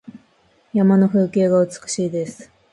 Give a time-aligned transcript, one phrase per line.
[0.73, 2.49] 山の風景が美しいです。